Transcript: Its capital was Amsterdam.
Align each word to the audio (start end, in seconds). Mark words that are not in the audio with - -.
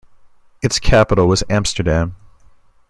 Its 0.63 0.79
capital 0.79 1.27
was 1.27 1.43
Amsterdam. 1.47 2.15